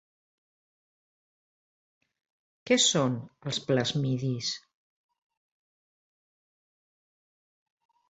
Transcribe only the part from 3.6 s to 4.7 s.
plasmidis?